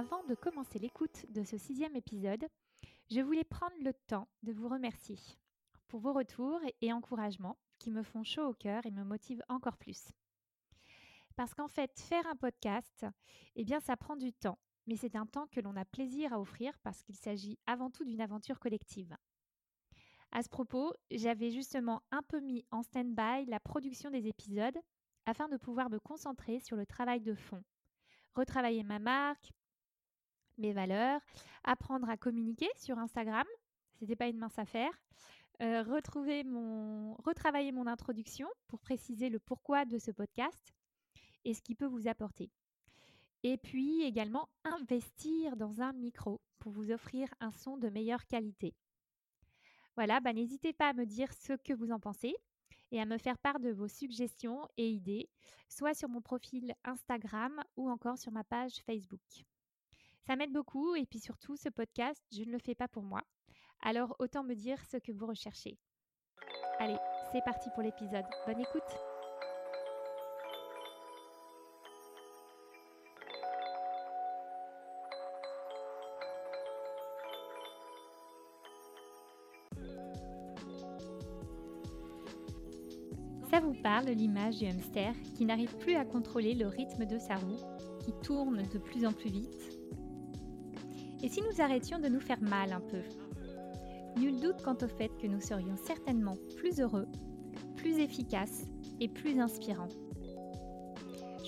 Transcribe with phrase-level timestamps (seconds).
[0.00, 2.46] Avant de commencer l'écoute de ce sixième épisode,
[3.10, 5.18] je voulais prendre le temps de vous remercier
[5.88, 9.76] pour vos retours et encouragements qui me font chaud au cœur et me motivent encore
[9.76, 10.10] plus.
[11.36, 13.04] Parce qu'en fait, faire un podcast,
[13.56, 16.40] eh bien, ça prend du temps, mais c'est un temps que l'on a plaisir à
[16.40, 19.14] offrir parce qu'il s'agit avant tout d'une aventure collective.
[20.32, 24.78] À ce propos, j'avais justement un peu mis en stand-by la production des épisodes
[25.26, 27.62] afin de pouvoir me concentrer sur le travail de fond.
[28.34, 29.50] Retravailler ma marque,
[30.60, 31.20] mes valeurs,
[31.64, 33.46] apprendre à communiquer sur Instagram,
[33.98, 34.92] c'était pas une mince affaire,
[35.62, 40.74] euh, retravailler mon introduction pour préciser le pourquoi de ce podcast
[41.44, 42.50] et ce qu'il peut vous apporter.
[43.42, 48.74] Et puis également investir dans un micro pour vous offrir un son de meilleure qualité.
[49.96, 52.34] Voilà, bah, n'hésitez pas à me dire ce que vous en pensez
[52.90, 55.28] et à me faire part de vos suggestions et idées,
[55.68, 59.44] soit sur mon profil Instagram ou encore sur ma page Facebook.
[60.30, 63.20] Ça m'aide beaucoup et puis surtout, ce podcast, je ne le fais pas pour moi.
[63.82, 65.76] Alors autant me dire ce que vous recherchez.
[66.78, 66.98] Allez,
[67.32, 68.24] c'est parti pour l'épisode.
[68.46, 68.80] Bonne écoute
[83.50, 87.34] Ça vous parle l'image du hamster qui n'arrive plus à contrôler le rythme de sa
[87.34, 87.58] roue,
[88.04, 89.79] qui tourne de plus en plus vite?
[91.22, 93.02] Et si nous arrêtions de nous faire mal un peu?
[94.18, 97.06] Nul doute quant au fait que nous serions certainement plus heureux,
[97.76, 98.64] plus efficaces
[99.00, 99.88] et plus inspirants.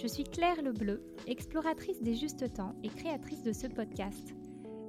[0.00, 4.34] Je suis Claire Lebleu, exploratrice des justes temps et créatrice de ce podcast,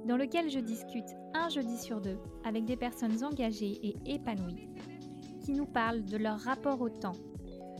[0.06, 4.68] dans lequel je discute un jeudi sur deux avec des personnes engagées et épanouies
[5.40, 7.16] qui nous parlent de leur rapport au temps,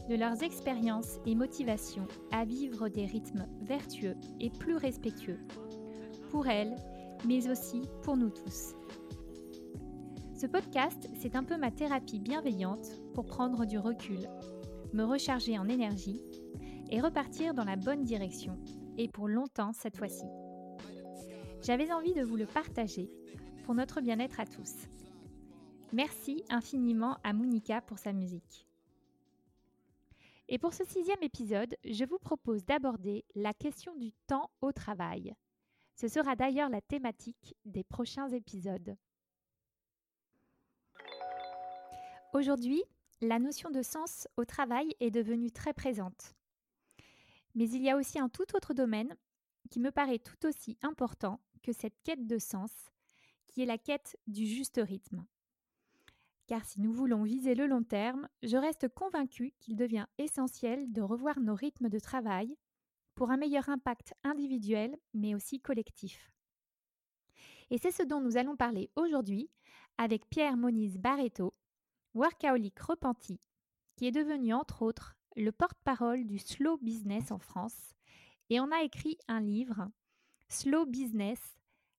[0.09, 5.41] de leurs expériences et motivations à vivre des rythmes vertueux et plus respectueux,
[6.31, 6.77] pour elles,
[7.27, 8.75] mais aussi pour nous tous.
[10.37, 14.29] Ce podcast, c'est un peu ma thérapie bienveillante pour prendre du recul,
[14.93, 16.21] me recharger en énergie
[16.91, 18.59] et repartir dans la bonne direction,
[18.99, 20.27] et pour longtemps cette fois-ci.
[21.63, 23.11] J'avais envie de vous le partager
[23.65, 24.89] pour notre bien-être à tous.
[25.93, 28.67] Merci infiniment à Monica pour sa musique.
[30.49, 35.35] Et pour ce sixième épisode, je vous propose d'aborder la question du temps au travail.
[35.95, 38.97] Ce sera d'ailleurs la thématique des prochains épisodes.
[42.33, 42.83] Aujourd'hui,
[43.21, 46.35] la notion de sens au travail est devenue très présente.
[47.55, 49.17] Mais il y a aussi un tout autre domaine
[49.71, 52.73] qui me paraît tout aussi important que cette quête de sens,
[53.47, 55.25] qui est la quête du juste rythme.
[56.47, 61.01] Car si nous voulons viser le long terme, je reste convaincue qu'il devient essentiel de
[61.01, 62.57] revoir nos rythmes de travail
[63.15, 66.31] pour un meilleur impact individuel mais aussi collectif.
[67.71, 69.51] Et c'est ce dont nous allons parler aujourd'hui
[69.99, 71.55] avec Pierre Moniz Barreto,
[72.15, 73.41] workaholic repenti,
[73.97, 77.95] qui est devenu entre autres le porte-parole du slow business en France
[78.51, 79.91] et en a écrit un livre,
[80.49, 81.41] Slow Business,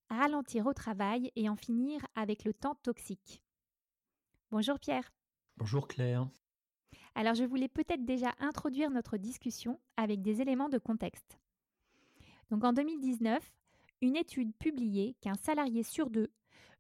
[0.10, 3.42] ralentir au travail et en finir avec le temps toxique.
[4.52, 5.12] Bonjour Pierre.
[5.58, 6.28] Bonjour Claire.
[7.16, 11.40] Alors je voulais peut-être déjà introduire notre discussion avec des éléments de contexte.
[12.52, 13.42] Donc en 2019,
[14.02, 16.30] une étude publiait qu'un salarié sur deux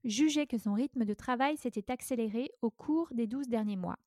[0.03, 3.97] jugeait que son rythme de travail s'était accéléré au cours des 12 derniers mois,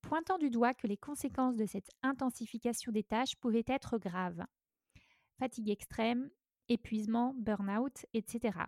[0.00, 4.44] pointant du doigt que les conséquences de cette intensification des tâches pouvaient être graves.
[5.38, 6.30] Fatigue extrême,
[6.68, 8.58] épuisement, burn-out, etc.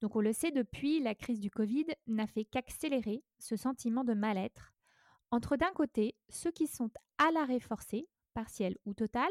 [0.00, 4.14] Donc on le sait depuis, la crise du Covid n'a fait qu'accélérer ce sentiment de
[4.14, 4.72] mal-être
[5.30, 9.28] entre d'un côté ceux qui sont à l'arrêt forcé, partiel ou total,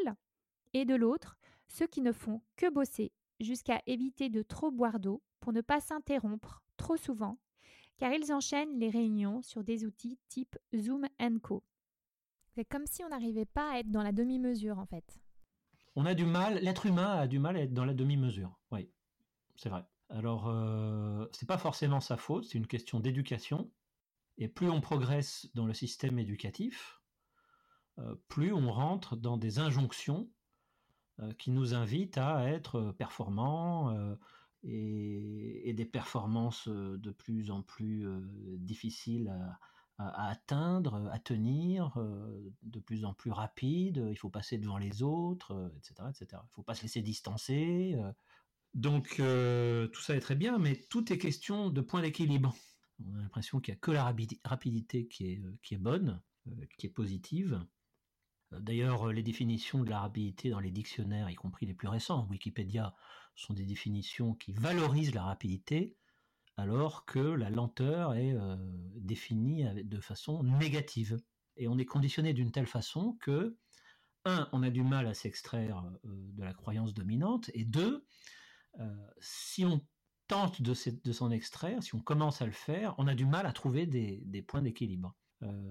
[0.73, 1.37] et de l'autre
[1.67, 5.79] ceux qui ne font que bosser jusqu'à éviter de trop boire d'eau pour ne pas
[5.79, 7.37] s'interrompre trop souvent,
[7.97, 11.07] car ils enchaînent les réunions sur des outils type Zoom
[11.41, 11.63] Co.
[12.55, 15.19] C'est comme si on n'arrivait pas à être dans la demi-mesure en fait.
[15.95, 18.59] On a du mal, l'être humain a du mal à être dans la demi-mesure.
[18.71, 18.89] Oui,
[19.55, 19.83] c'est vrai.
[20.09, 23.69] Alors, euh, c'est pas forcément sa faute, c'est une question d'éducation.
[24.37, 27.01] Et plus on progresse dans le système éducatif,
[27.99, 30.29] euh, plus on rentre dans des injonctions
[31.19, 34.15] euh, qui nous invitent à être performants euh,
[34.63, 38.07] et, des performances de plus en plus
[38.57, 39.31] difficiles
[39.99, 41.95] à, atteindre, à tenir,
[42.63, 44.03] de plus en plus rapides.
[44.09, 46.25] Il faut passer devant les autres, etc., etc.
[46.31, 47.95] Il ne faut pas se laisser distancer.
[48.73, 52.55] Donc tout ça est très bien, mais tout est question de point d'équilibre.
[53.05, 54.13] On a l'impression qu'il n'y a que la
[54.43, 57.63] rapidité qui est, euh, qui est bonne, euh, qui est positive.
[58.51, 62.95] D'ailleurs, les définitions de la rapidité dans les dictionnaires, y compris les plus récents, Wikipédia,
[63.35, 65.97] sont des définitions qui valorisent la rapidité,
[66.55, 68.33] alors que la lenteur est
[68.95, 71.19] définie de façon négative.
[71.57, 73.57] Et on est conditionné d'une telle façon que,
[74.23, 78.07] un, on a du mal à s'extraire de la croyance dominante, et deux,
[79.19, 79.85] si on
[80.27, 83.51] tente de, s'en extraire, si on commence à le faire, on a du mal à
[83.51, 85.15] trouver des, points d'équilibre.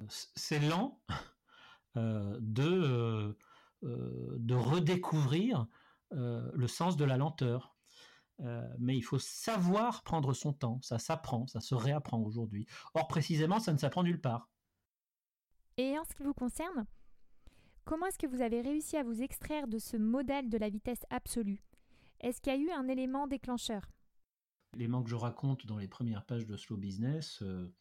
[0.08, 1.00] c'est lent
[1.94, 3.36] de,
[3.82, 5.66] de redécouvrir
[6.10, 7.76] le sens de la lenteur.
[8.78, 10.80] mais il faut savoir prendre son temps.
[10.82, 12.66] Ça s'apprend, ça se réapprend aujourd'hui.
[12.94, 14.48] Or, précisément, ça ne s'apprend nulle part.
[15.78, 16.86] Et en ce qui vous concerne,
[17.84, 21.04] comment est-ce que vous avez réussi à vous extraire de ce modèle de la vitesse
[21.10, 21.62] absolue?
[22.20, 23.82] Est-ce qu'il y a eu un élément déclencheur?
[24.76, 27.72] L'élément que je raconte dans les premières pages de Slow Business, euh,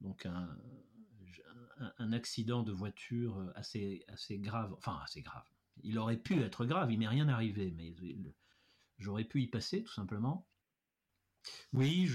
[0.00, 5.44] donc un, accident de voiture assez, assez grave, enfin assez grave.
[5.82, 7.94] Il aurait pu être grave, il m'est rien arrivé, mais
[8.98, 10.46] j'aurais pu y passer tout simplement.
[11.72, 12.08] Oui,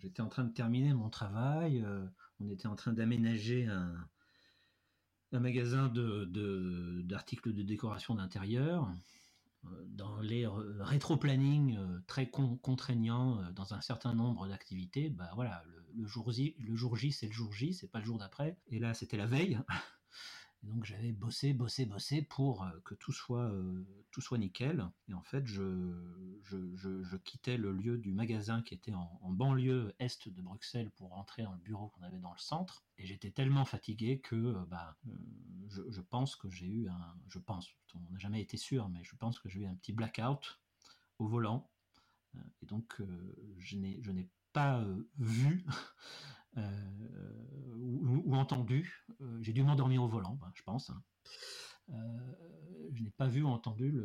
[0.00, 1.82] j'étais en train de terminer mon travail.
[1.84, 2.06] Euh,
[2.40, 4.08] on était en train d'aménager un,
[5.32, 8.92] magasin d'articles de, décoration d'intérieur
[9.86, 10.46] dans les
[10.80, 15.10] rétro-planning euh, très contraignants euh, dans un certain nombre d'activités.
[15.10, 15.62] Bah voilà,
[15.94, 18.56] le, jour J, le jour J, c'est le jour J, c'est pas le jour d'après.
[18.68, 19.58] Et là, c'était la veille.
[20.64, 24.88] donc j'avais bossé, bossé, bossé pour euh, que tout soit, euh, tout soit nickel.
[25.08, 25.62] Et en fait, je,
[26.42, 31.42] je, quittais le lieu du magasin qui était en, banlieue est de Bruxelles pour rentrer
[31.44, 32.84] dans le bureau qu'on avait dans le centre.
[32.96, 34.96] Et j'étais tellement fatigué que euh, bah,
[35.68, 37.16] je, pense que j'ai eu un...
[37.28, 39.92] Je pense, on n'a jamais été sûr, mais je pense que j'ai eu un petit
[39.92, 40.60] blackout
[41.18, 41.70] au volant.
[42.62, 43.00] Et donc,
[43.58, 44.84] je n'ai pas
[45.18, 45.64] vu
[46.56, 46.87] euh,
[49.20, 50.90] Euh, j'ai dû m'endormir au volant, ben, je pense.
[50.90, 51.02] Hein.
[51.90, 51.94] Euh,
[52.92, 54.00] je n'ai pas vu ou entendu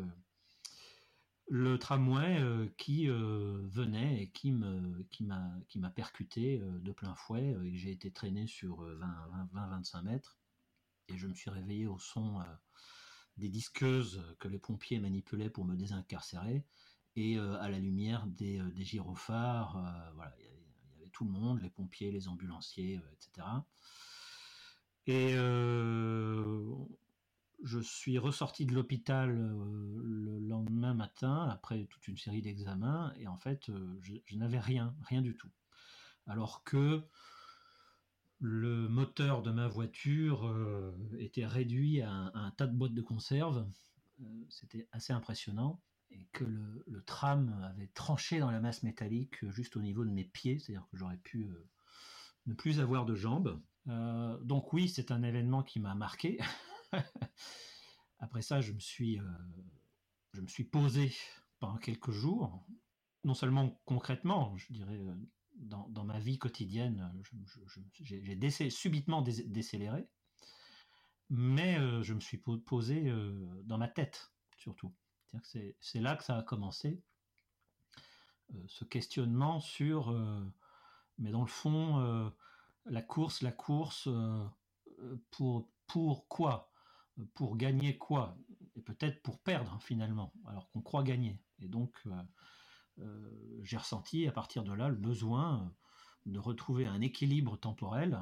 [1.47, 2.41] le, tramway
[2.77, 8.47] qui venait et qui m'a qui m'a percuté de plein fouet et j'ai été traîné
[8.47, 10.37] sur 20 20 25 mètres
[11.09, 12.41] et je me suis réveillé au son
[13.37, 16.65] des disqueuses que les pompiers manipulaient pour me désincarcérer
[17.15, 19.73] et à la lumière des, des gyrophares
[20.15, 20.33] voilà
[21.13, 23.47] tout le monde, les pompiers, les ambulanciers, etc.
[25.05, 26.75] Et euh,
[27.63, 33.27] je suis ressorti de l'hôpital euh, le lendemain matin, après toute une série d'examens, et
[33.27, 35.51] en fait, euh, je, n'avais rien, rien du tout.
[36.25, 37.01] Alors que
[38.39, 40.53] le moteur de ma voiture
[41.17, 43.65] était réduit à un, tas de boîtes de conserve.
[44.49, 49.81] C'était assez impressionnant et que le, tram avait tranché dans la masse métallique juste au
[49.81, 51.47] niveau de mes pieds, c'est-à-dire que j'aurais pu
[52.45, 53.61] ne plus avoir de jambes.
[53.87, 56.39] Euh, donc oui, c'est un événement qui m'a marqué.
[58.19, 59.19] Après ça, je me suis,
[60.33, 61.13] je me suis posé
[61.59, 62.65] pendant quelques jours,
[63.23, 65.01] non seulement concrètement, je dirais,
[65.55, 67.11] dans, dans ma vie quotidienne,
[67.99, 70.07] j'ai subitement décéléré,
[71.29, 73.13] mais je me suis posé
[73.65, 74.93] dans ma tête surtout.
[75.41, 77.01] C'est là que ça a commencé,
[78.53, 80.45] euh, ce questionnement sur, euh,
[81.17, 82.29] mais dans le fond, euh,
[82.85, 84.09] la course, la course,
[85.31, 86.71] pour, pour quoi?
[87.33, 88.37] Pour gagner quoi?
[88.75, 91.39] Et peut-être pour perdre finalement, alors qu'on croit gagner.
[91.59, 92.03] Et donc,
[93.61, 95.73] j'ai ressenti à partir de là le besoin
[96.25, 98.19] de retrouver un équilibre temporel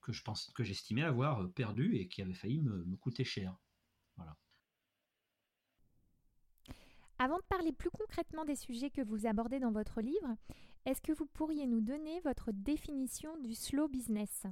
[0.00, 3.56] que je pense que j'estimais avoir perdu et qui avait failli me, me coûter cher.
[4.16, 4.36] Voilà.
[7.18, 10.36] Avant de parler plus concrètement des sujets que vous abordez dans votre livre,
[10.86, 14.46] est-ce que vous pourriez nous donner votre définition du slow business?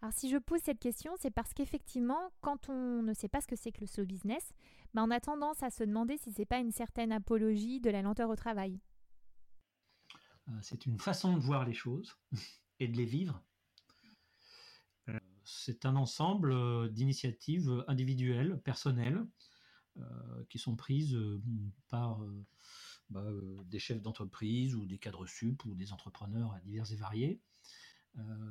[0.00, 3.48] Alors si je pose cette question, c'est parce qu'effectivement, quand on ne sait pas ce
[3.48, 4.52] que c'est que le slow business,
[4.94, 8.02] ben on a tendance à se demander si c'est pas une certaine apologie de la
[8.02, 8.78] lenteur au travail.
[10.48, 12.16] Euh, c'est une façon de voir les choses
[12.78, 13.42] et de les vivre.
[15.08, 19.26] Euh, c'est un ensemble euh, d'initiatives individuelles, personnelles,
[20.48, 21.40] qui sont prises euh,
[21.88, 22.44] par euh,
[23.10, 23.24] bah,
[23.64, 27.40] des chefs d'entreprise ou des cadres sup ou des entrepreneurs divers et variés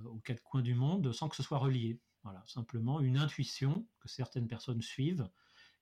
[0.06, 2.00] aux quatre coins du monde sans que ce soit relié.
[2.22, 5.28] Voilà, simplement une intuition que certaines personnes suivent,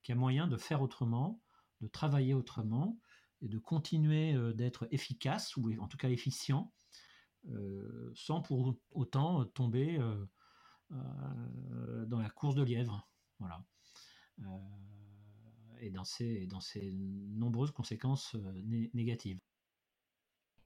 [0.03, 1.41] qui a moyen de faire autrement,
[1.81, 2.97] de travailler autrement
[3.41, 6.71] et de continuer d'être efficace ou en tout cas efficient,
[8.15, 9.99] sans pour autant tomber
[10.89, 13.09] dans la course de lièvre.
[13.39, 13.65] Voilà
[15.83, 19.39] et dans ses, dans nombreuses conséquences euh, négatives.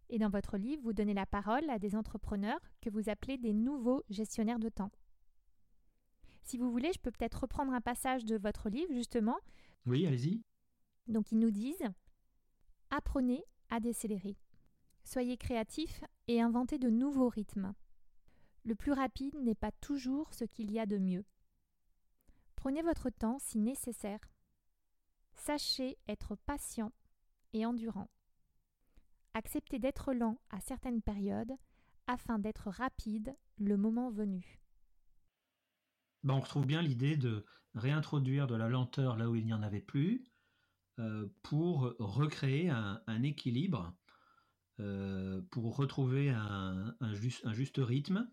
[0.09, 3.53] Et dans votre livre, vous donnez la parole à des entrepreneurs que vous appelez des
[3.53, 4.91] nouveaux gestionnaires de temps.
[6.43, 9.37] Si vous voulez, je peux peut-être reprendre un passage de votre livre, justement.
[9.85, 10.43] Oui, allez-y.
[11.07, 11.83] Donc, ils nous disent
[12.89, 14.37] Apprenez à décélérer.
[15.03, 17.73] Soyez créatifs et inventez de nouveaux rythmes.
[18.63, 21.25] Le plus rapide n'est pas toujours ce qu'il y a de mieux.
[22.55, 24.19] Prenez votre temps si nécessaire.
[25.37, 26.91] Sachez être patient
[27.53, 28.09] et endurant.
[29.33, 31.53] Acceptez d'être lent à certaines périodes
[32.07, 34.59] afin d'être rapide le moment venu.
[36.23, 39.61] Ben, on retrouve bien l'idée de réintroduire de la lenteur là où il n'y en
[39.61, 40.25] avait plus
[40.99, 43.95] euh, pour recréer un, équilibre,
[44.79, 48.29] euh, pour retrouver un, juste, rythme.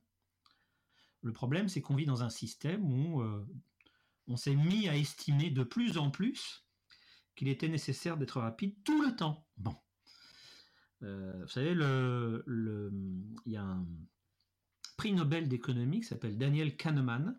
[1.23, 3.46] Le problème, c'est qu'on vit dans un système où euh,
[4.26, 6.63] on s'est mis à estimer de plus en plus
[7.35, 9.47] qu'il était nécessaire d'être rapide tout le temps.
[9.57, 9.75] Bon.
[11.00, 13.87] vous savez, il y a un
[14.97, 17.38] prix Nobel d'économie qui s'appelle Daniel Kahneman,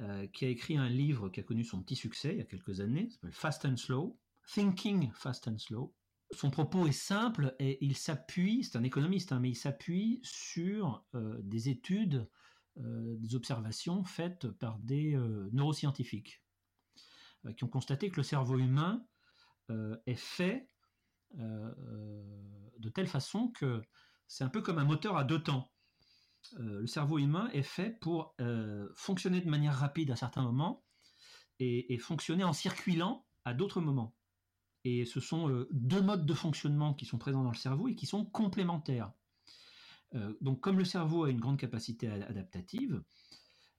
[0.00, 2.44] euh, qui a écrit un livre qui a connu son petit succès il y a
[2.44, 5.94] quelques années, s'appelle Fast and Slow, Thinking Fast and Slow.
[6.30, 11.04] Son propos est simple et il s'appuie, c'est un économiste, hein, mais il s'appuie sur
[11.14, 12.26] euh, des études,
[12.78, 15.14] euh, des observations faites par des
[15.52, 16.41] neuroscientifiques
[17.56, 19.04] qui ont constaté que le cerveau humain
[20.06, 20.68] est fait
[21.34, 23.82] de telle façon que
[24.28, 25.70] c'est un peu comme un moteur à deux temps.
[26.58, 30.84] Euh, le cerveau humain est fait pour euh, fonctionner de manière rapide à certains moments
[31.58, 34.16] et, fonctionner en circulant à d'autres moments.
[34.84, 37.94] Et ce sont euh, deux modes de fonctionnement qui sont présents dans le cerveau et
[37.94, 39.12] qui sont complémentaires.
[40.40, 43.02] donc comme le cerveau a une grande capacité adaptative,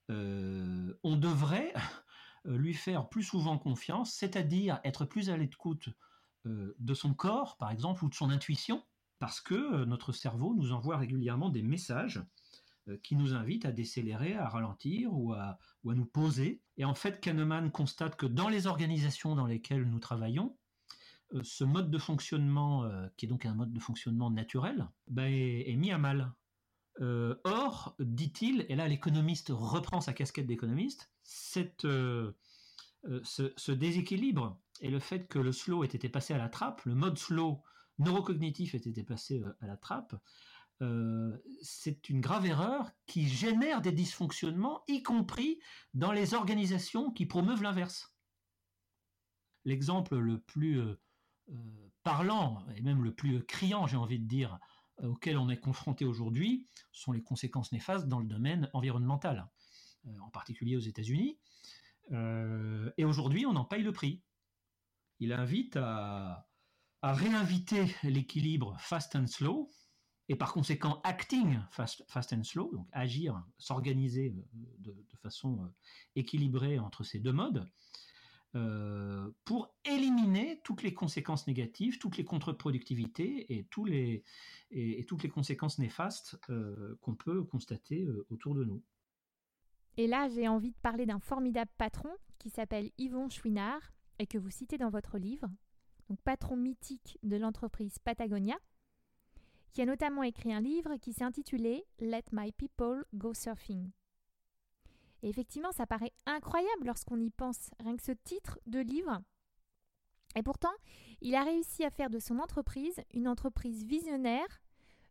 [0.10, 1.74] on devrait
[2.46, 5.90] lui faire plus souvent confiance, c'est-à-dire être plus à l'écoute
[6.46, 8.84] de son corps, par exemple, ou de son intuition,
[9.20, 12.22] parce que notre cerveau nous envoie régulièrement des messages
[12.90, 16.62] euh, qui nous invite à décélérer, à ralentir ou à, ou à nous poser.
[16.76, 20.58] Et en fait, Kahneman constate que dans les organisations dans lesquelles nous travaillons,
[21.34, 25.30] euh, ce mode de fonctionnement, euh, qui est donc un mode de fonctionnement naturel, bah,
[25.30, 26.34] est, mis à mal.
[27.00, 35.28] or, dit-il, et là l'économiste reprend sa casquette d'économiste, cette, ce, déséquilibre et le fait
[35.28, 37.62] que le slow ait été passé à la trappe, le mode slow
[38.00, 40.16] neurocognitif ait été passé à la trappe,
[40.82, 45.60] euh, c'est une grave erreur qui génère des dysfonctionnements, y compris
[45.94, 48.14] dans les organisations qui promeuvent l'inverse.
[49.66, 51.00] L'exemple le plus euh,
[51.50, 54.60] euh, parlant, et même le plus criant, j'ai envie de dire,
[55.02, 59.48] auquel on est confronté aujourd'hui, sont les conséquences néfastes dans le domaine environnemental,
[60.22, 61.38] en particulier aux États-Unis.
[62.12, 64.22] et aujourd'hui, on en paye le prix.
[65.20, 66.48] Il invite à
[67.02, 69.70] réinviter l'équilibre fast and slow,
[70.30, 75.68] et par conséquent acting fast, and slow, donc agir, s'organiser euh, de, façon euh,
[76.16, 77.66] équilibrée entre ces deux modes,
[78.56, 84.24] euh, pour éliminer toutes les conséquences négatives, toutes les contre-productivités et, toutes les
[85.30, 86.38] conséquences néfastes
[87.02, 88.84] qu'on peut constater autour de nous.
[89.98, 92.10] Et là, j'ai envie de parler d'un formidable patron
[92.40, 95.48] qui s'appelle Yvon Chouinard et que vous citez dans votre livre,
[96.10, 98.58] donc patron mythique de l'entreprise Patagonia
[99.74, 103.90] qui a notamment écrit un livre qui s'est intitulé Let My People Go Surfing.
[105.24, 109.20] Et effectivement, ça paraît incroyable lorsqu'on y pense, rien que ce titre de livre.
[110.36, 110.74] Et pourtant,
[111.22, 114.62] il a réussi à faire de son entreprise une entreprise visionnaire,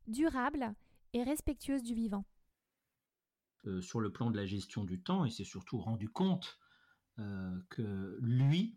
[0.07, 0.75] durable
[1.13, 2.25] et respectueuse du vivant.
[3.67, 6.59] Euh, sur le plan de la gestion du temps, il s'est surtout rendu compte
[7.19, 8.77] euh, que lui,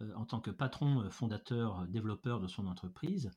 [0.00, 3.30] euh, en tant que patron, fondateur, développeur de son entreprise,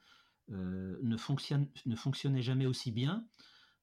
[0.49, 3.27] ne, ne fonctionnait jamais aussi bien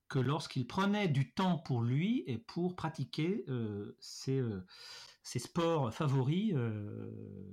[0.09, 3.45] que lorsqu'il prenait du temps pour lui et pour pratiquer
[3.99, 4.45] ses,
[5.25, 6.55] sports favoris,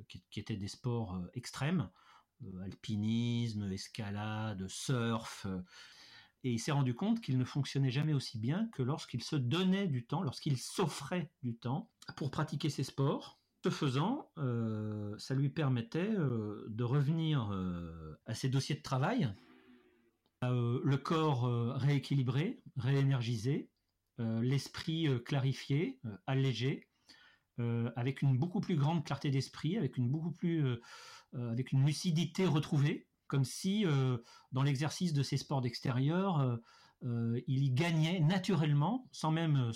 [0.10, 1.90] qui, étaient des sports extrêmes,
[2.62, 5.48] alpinisme, escalade, surf.
[6.44, 9.88] Et il s'est rendu compte qu'il ne fonctionnait jamais aussi bien que lorsqu'il se donnait
[9.88, 13.40] du temps, lorsqu'il s'offrait du temps pour pratiquer ses sports.
[13.66, 19.34] Ce faisant, euh, ça lui permettait euh, de revenir euh, à ses dossiers de travail,
[20.42, 21.44] le corps
[21.76, 23.70] rééquilibré, réénergisé,
[24.20, 26.88] l'esprit clarifié, allégé,
[27.98, 30.80] avec une beaucoup plus grande clarté d'esprit, avec une beaucoup plus,
[31.34, 33.86] avec une lucidité retrouvée, comme si
[34.52, 36.60] dans l'exercice de ces sports d'extérieur,
[37.02, 39.72] il y gagnait naturellement, sans même,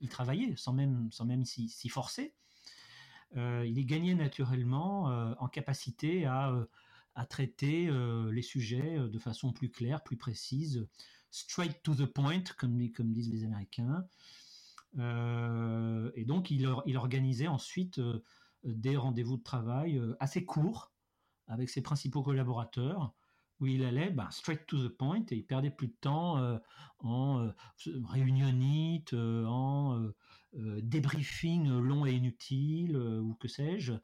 [0.00, 2.34] y travailler, sans même, s'y forcer.
[3.36, 6.64] Euh, il est gagné naturellement euh, en capacité à, euh,
[7.28, 7.90] traiter
[8.30, 10.86] les sujets de façon plus claire, plus précise,
[11.30, 14.06] straight to the point, comme, disent les Américains,
[14.98, 17.98] et donc, il, organisait ensuite
[18.64, 20.92] des rendez-vous de travail assez courts
[21.48, 23.12] avec ses principaux collaborateurs
[23.60, 26.58] où il allait ben, straight to the point et il perdait plus de temps
[26.98, 27.52] en euh,
[28.04, 30.10] réunionnite, en
[30.52, 33.94] débriefing long et inutile, ou que sais-je,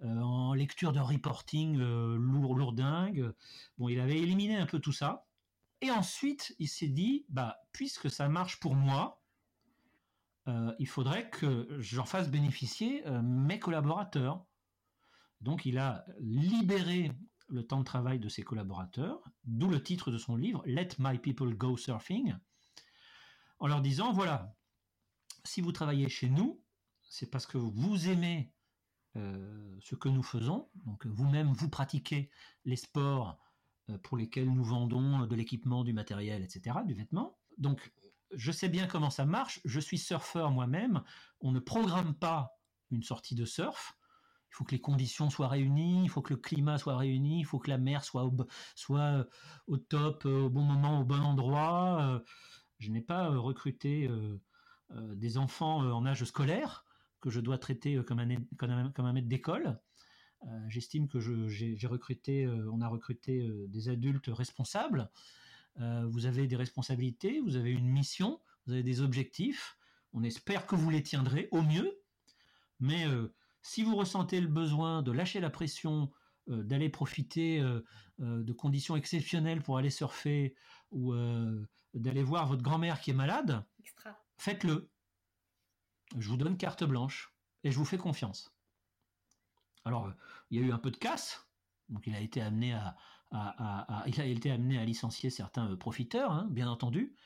[0.00, 3.32] en lecture de reporting lourd, lourdingue.
[3.78, 5.26] Bon, il avait éliminé un peu tout ça.
[5.80, 9.22] Et ensuite, il s'est dit, bah, puisque ça marche pour moi,
[10.78, 14.44] il faudrait que j'en fasse bénéficier mes collaborateurs.
[15.44, 17.12] Donc il a libéré
[17.48, 21.18] le temps de travail de ses collaborateurs, d'où le titre de son livre, Let My
[21.18, 22.34] People Go Surfing,
[23.58, 24.56] en leur disant, voilà,
[25.44, 26.62] si vous travaillez chez nous,
[27.02, 28.54] c'est parce que vous aimez
[29.16, 32.30] euh, ce que nous faisons, donc vous-même vous pratiquez
[32.64, 33.38] les sports
[33.90, 37.38] euh, pour lesquels nous vendons de l'équipement, du matériel, etc., du vêtement.
[37.58, 37.92] Donc
[38.32, 41.04] je sais bien comment ça marche, je suis surfeur moi-même,
[41.40, 42.58] on ne programme pas
[42.90, 43.94] une sortie de surf,
[44.54, 47.44] il faut que les conditions soient réunies, il faut que le climat soit réuni, il
[47.44, 49.24] faut que la mer soit au, euh,
[49.88, 51.98] top, euh, au bon moment, au bon endroit.
[52.02, 52.20] Euh,
[52.78, 54.08] je n'ai pas recruté
[54.92, 56.84] des enfants en âge scolaire
[57.20, 59.80] que je dois traiter comme un, comme un, maître d'école.
[60.68, 61.18] J'estime que
[61.48, 65.08] j'ai recruté, on a recruté des adultes responsables.
[65.78, 69.78] vous avez des responsabilités, vous avez une mission, vous avez des objectifs.
[70.12, 72.02] On espère que vous les tiendrez au mieux,
[72.80, 73.06] mais
[73.64, 76.12] si vous ressentez le besoin de lâcher la pression,
[76.50, 77.82] euh, d'aller profiter euh,
[78.20, 80.54] euh, de conditions exceptionnelles pour aller surfer
[80.90, 81.12] ou
[81.94, 83.64] d'aller voir votre grand-mère qui est malade,
[84.36, 84.90] faites-le.
[86.16, 88.54] Je vous donne carte blanche et je vous fais confiance.
[89.84, 90.12] Alors,
[90.50, 91.48] il y a eu un peu de casse,
[91.88, 96.46] donc il a été amené à, il a été amené à licencier certains profiteurs, hein,
[96.50, 97.16] bien entendu,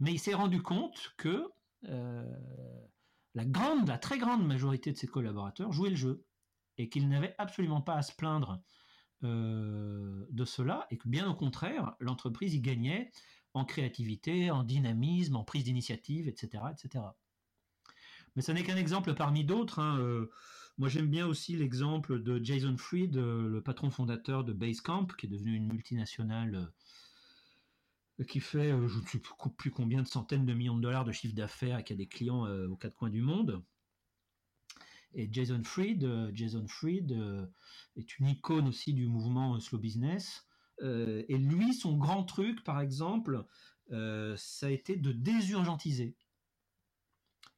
[0.00, 1.48] mais il s'est rendu compte que
[3.34, 6.24] la grande, la très grande majorité de ses collaborateurs jouaient le jeu
[6.78, 8.62] et qu'ils n'avaient absolument pas à se plaindre
[9.24, 13.10] euh, de cela et que bien au contraire, l'entreprise y gagnait
[13.54, 17.04] en créativité, en dynamisme, en prise d'initiative, etc., etc.
[18.34, 19.78] Mais ce n'est qu'un exemple parmi d'autres.
[19.78, 20.30] Hein, euh,
[20.78, 25.26] moi, j'aime bien aussi l'exemple de Jason Fried, euh, le patron fondateur de Basecamp, qui
[25.26, 26.72] est devenu une multinationale
[28.22, 29.20] qui fait euh, je ne sais
[29.56, 32.08] plus combien de centaines de millions de dollars de chiffre d'affaires et qui a des
[32.08, 33.62] clients euh, aux quatre coins du monde.
[35.14, 37.12] Et Jason Fried, euh, Jason Fried
[37.96, 40.46] est une icône aussi du mouvement slow business.
[40.80, 43.46] et lui, son grand truc, par exemple,
[43.90, 46.16] ça a été de désurgentiser,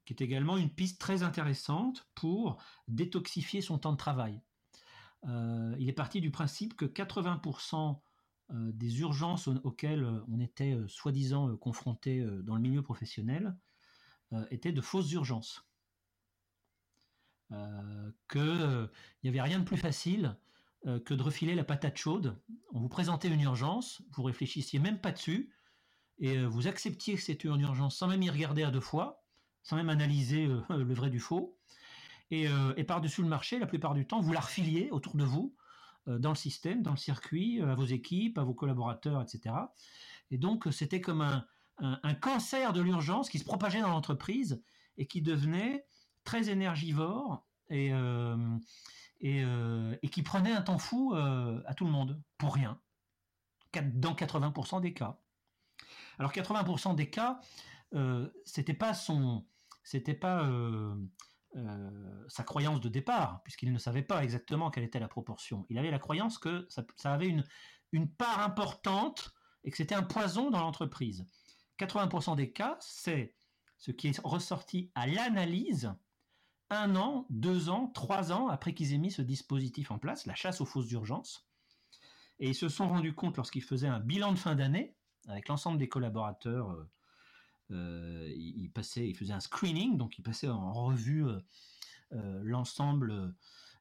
[0.04, 4.42] qui est également une piste très intéressante pour détoxifier son temps de travail.
[5.24, 7.94] il est parti du principe que 80% euh,
[8.50, 13.56] des urgences auxquelles euh, on était euh, soi-disant confronté dans le milieu professionnel
[14.50, 15.64] étaient de fausses urgences.
[18.28, 18.90] Qu'il
[19.22, 20.36] n'y avait rien de plus facile
[20.82, 22.42] que de refiler la patate chaude.
[22.72, 25.52] On vous présentait une urgence, vous réfléchissiez même pas dessus,
[26.18, 29.24] et vous acceptiez que c'était une urgence sans même y regarder à deux fois,
[29.62, 31.56] sans même analyser le vrai du faux.
[32.32, 35.54] Et, et par-dessus le marché, la plupart du temps, vous la refiliez autour de vous
[35.54, 35.63] euh,
[36.06, 39.54] dans le système, dans le circuit, euh, à vos équipes, à vos collaborateurs, etc.
[40.30, 41.22] Et donc, c'était comme
[41.78, 44.62] un, cancer de l'urgence qui se propageait dans l'entreprise
[44.96, 45.86] et qui devenait
[46.22, 48.58] très énergivore et, euh,
[49.20, 52.80] et, qui prenait un temps fou à tout le monde, pour rien,
[53.94, 55.18] dans 80% des cas.
[56.18, 57.40] Alors 80% des cas,
[58.44, 59.44] c'était pas son,
[59.82, 60.48] c'était pas
[61.56, 65.66] euh, sa croyance de départ, puisqu'il ne savait pas exactement quelle était la proportion.
[65.68, 67.44] Il avait la croyance que ça, avait une,
[67.92, 71.24] une, part importante et que c'était un poison dans l'entreprise.
[71.78, 73.36] 80% des cas, c'est
[73.78, 75.92] ce qui est ressorti à l'analyse
[76.70, 80.34] un an, deux ans, trois ans après qu'ils aient mis ce dispositif en place, la
[80.34, 81.46] chasse aux fausses urgences.
[82.40, 84.96] Et ils se sont rendus compte lorsqu'ils faisaient un bilan de fin d'année
[85.28, 86.76] avec l'ensemble des collaborateurs
[87.74, 91.38] euh, euh, il, passait, il faisait un screening, donc il passait en revue euh,
[92.12, 93.34] euh, l'ensemble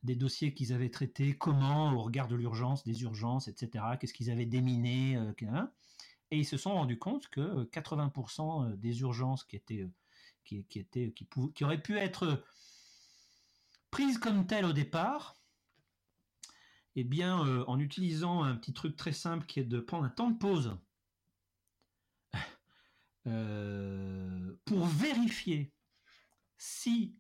[0.04, 4.32] des dossiers qu'ils avaient traités, comment, au regard de l'urgence, des urgences, etc., qu'est-ce qu'ils
[4.32, 5.18] avaient déminé,
[6.32, 9.88] et ils se sont rendus compte que 80% des urgences qui étaient,
[10.44, 11.14] qui, étaient,
[11.56, 12.44] qui auraient pu être
[13.92, 15.38] prises comme telles au départ,
[16.98, 20.30] eh bien, en utilisant un petit truc très simple qui est de prendre un temps
[20.30, 20.76] de pause
[23.28, 25.74] euh, pour vérifier
[26.58, 27.16] si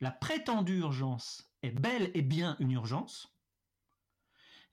[0.00, 3.36] la prétendue urgence est bel et bien une urgence,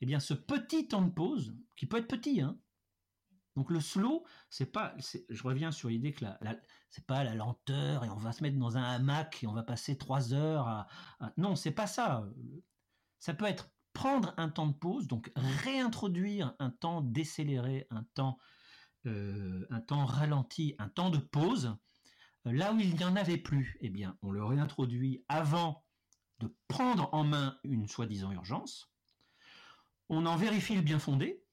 [0.01, 2.59] eh bien ce petit temps de pause, qui peut être petit, hein,
[3.55, 4.95] Donc le slow, c'est pas,
[5.29, 6.39] je reviens sur l'idée que la,
[6.89, 9.63] c'est pas la lenteur et on va se mettre dans un hamac et on va
[9.63, 10.87] passer trois heures à,
[11.19, 11.33] à...
[11.37, 12.27] non, c'est pas ça.
[13.19, 18.39] Ça peut être prendre un temps de pause, donc réintroduire un temps décéléré, un temps,
[19.05, 21.75] euh, un temps ralenti, un temps de pause.
[22.45, 25.85] Là où il n'y en avait plus, eh bien, on le réintroduit avant
[26.39, 28.93] de prendre en main une soi-disant urgence.
[30.09, 31.43] On en vérifie le bien fondé,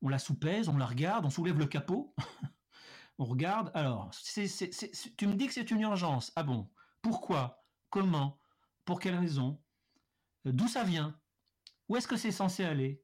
[0.00, 2.14] on la soupèse, on la regarde, on soulève le capot,
[3.18, 3.70] on regarde.
[3.74, 6.32] Alors, tu me dis que c'est une urgence.
[6.36, 6.70] Ah bon?
[7.00, 7.64] Pourquoi?
[7.90, 8.40] Comment?
[8.84, 9.62] Pour quelle raison?
[10.46, 11.18] Euh, D'où ça vient?
[11.88, 13.01] Où est-ce que c'est censé aller?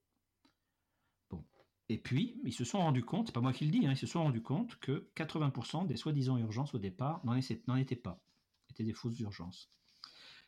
[1.89, 3.97] Et puis, ils se sont rendus compte, c'est pas moi qui le dis, hein, ils
[3.97, 7.35] se sont rendus compte que 80% des soi-disant urgences au départ n'en
[7.77, 8.21] étaient pas,
[8.71, 9.71] étaient des fausses urgences.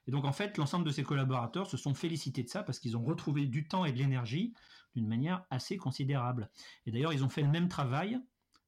[0.07, 2.97] Et donc en fait, l'ensemble de ces collaborateurs se sont félicités de ça parce qu'ils
[2.97, 4.55] ont retrouvé du temps et de l'énergie
[4.95, 6.51] d'une manière assez considérable.
[6.85, 8.19] Et d'ailleurs, ils ont fait le même travail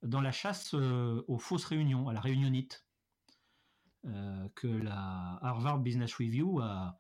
[0.03, 2.87] dans la chasse euh, aux fausses réunions, à la réunionite,
[4.07, 6.99] euh, que la Harvard Business Review a,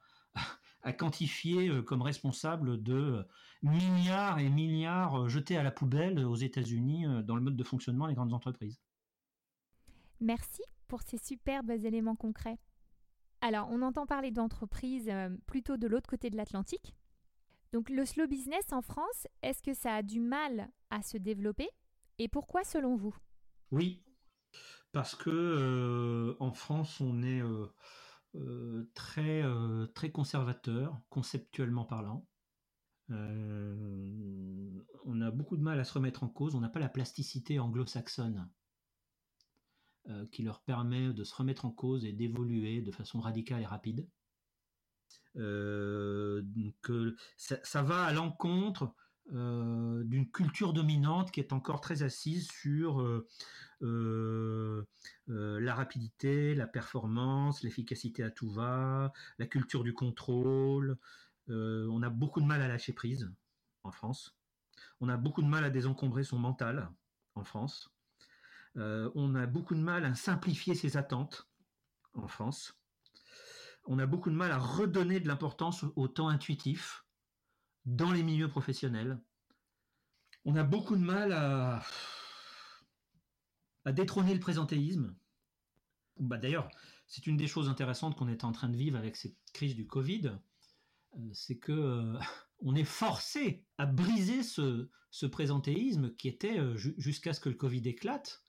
[0.90, 3.24] quantifié euh, comme responsable de
[3.62, 8.14] milliards et milliards jetés à la poubelle aux États-Unis dans le mode de fonctionnement des
[8.14, 8.80] grandes entreprises.
[10.20, 12.58] Merci pour ces superbes éléments concrets.
[13.40, 15.12] Alors, on entend parler d'entreprises
[15.46, 16.96] plutôt de l'autre côté de l'Atlantique,
[17.72, 21.70] donc le slow business en France, est-ce que ça a du mal à se développer
[22.18, 23.16] et pourquoi selon vous?
[23.70, 24.04] Oui,
[24.92, 27.68] parce que euh, en France on est euh, euh,
[28.94, 29.42] très
[29.94, 32.26] très conservateur conceptuellement parlant.
[33.08, 36.54] on a beaucoup de mal à se remettre en cause.
[36.54, 38.48] On n'a pas la plasticité anglo-saxonne
[40.30, 44.08] qui leur permet de se remettre en cause et d'évoluer de façon radicale et rapide
[45.36, 46.42] euh,
[46.82, 48.94] que ça, va à l'encontre
[49.32, 53.00] euh, d'une culture dominante qui est encore très assise sur
[53.82, 54.86] euh,
[55.26, 60.98] la rapidité, la performance, l'efficacité à tout va, la culture du contrôle.
[61.48, 63.30] on a beaucoup de mal à lâcher prise
[63.84, 64.36] en France.
[65.00, 66.90] On a beaucoup de mal à désencombrer son mental
[67.34, 67.90] en France.
[68.76, 71.48] on a beaucoup de mal à simplifier ses attentes
[72.14, 72.74] en France
[73.86, 77.01] on a beaucoup de mal à redonner de l'importance au temps intuitif
[77.86, 79.20] dans les milieux professionnels.
[80.44, 81.82] On a beaucoup de mal à,
[83.92, 85.14] détrôner le présentéisme.
[86.18, 86.68] Bah D'ailleurs,
[87.06, 89.86] c'est une des choses intéressantes qu'on est en train de vivre avec cette crise du
[89.86, 90.32] Covid,
[91.16, 92.18] euh, c'est que euh,
[92.60, 94.88] on est forcé à briser ce,
[95.30, 98.44] présentéisme qui était, euh, jusqu'à ce que le Covid éclate,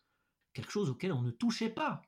[0.53, 2.01] quelque chose auquel on ne touchait pas.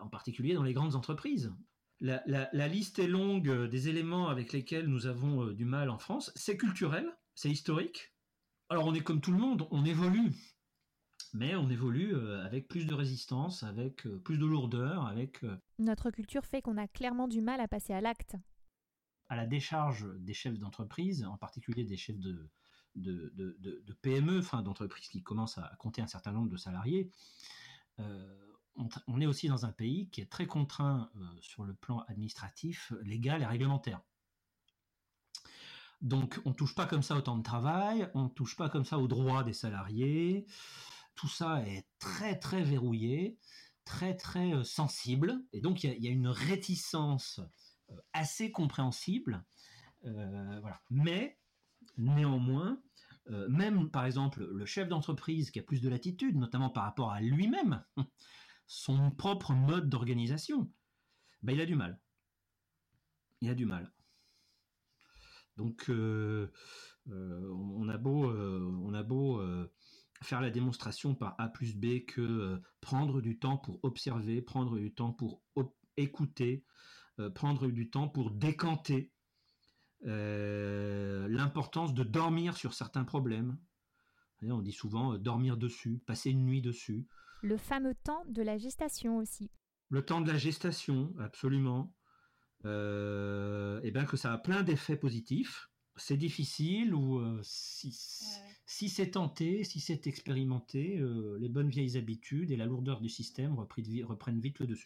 [0.00, 1.52] En particulier dans les grandes entreprises.
[2.00, 6.30] La, liste est longue des éléments avec lesquels nous avons euh, du mal en France.
[6.34, 8.12] C'est culturel, c'est historique.
[8.68, 10.32] Alors on est comme tout le monde, on évolue.
[11.32, 15.44] Mais on évolue euh, avec plus de résistance, avec plus de lourdeur, avec...
[15.78, 18.36] Notre culture fait qu'on a clairement du mal à passer à l'acte.
[19.28, 22.50] À la décharge des chefs d'entreprise, en particulier des chefs de,
[22.94, 27.10] de, de, PME, enfin d'entreprises qui commencent à compter un certain nombre de salariés,
[29.06, 32.92] on, est aussi dans un pays qui est très contraint euh, sur le plan administratif,
[33.02, 34.00] légal et réglementaire.
[36.02, 38.68] Donc on ne touche pas comme ça au temps de travail, on ne touche pas
[38.68, 40.46] comme ça aux droits des salariés.
[41.14, 43.38] Tout ça est très très verrouillé,
[43.84, 45.42] très très euh, sensible.
[45.52, 47.40] Et donc il y, a une réticence
[47.90, 49.44] euh, assez compréhensible.
[50.88, 51.36] Mais
[51.96, 52.80] néanmoins,
[53.48, 57.20] même par exemple le chef d'entreprise qui a plus de latitude, notamment par rapport à
[57.20, 57.82] lui-même,
[58.66, 60.70] son propre mode d'organisation,
[61.42, 62.00] ben, il a du mal.
[63.40, 63.92] Il a du mal.
[65.56, 66.52] Donc, euh,
[67.08, 69.42] euh, on a beau, euh, on a beau
[70.22, 74.92] faire la démonstration par A plus B que prendre du temps pour observer, prendre du
[74.92, 75.42] temps pour
[75.96, 76.64] écouter,
[77.34, 79.12] prendre du temps pour décanter
[80.02, 83.58] l'importance de dormir sur certains problèmes.
[84.42, 87.06] On dit souvent dormir dessus, passer une nuit dessus
[87.42, 89.50] le fameux temps de la gestation aussi.
[89.88, 91.94] Le temps de la gestation, absolument.
[92.60, 95.70] et euh, eh bien que ça a plein d'effets positifs.
[95.98, 97.90] C'est difficile ou euh, si,
[98.66, 103.54] c'est tenté, si c'est expérimenté, euh, les bonnes vieilles habitudes et la lourdeur du système
[103.54, 104.84] reprennent vite le dessus.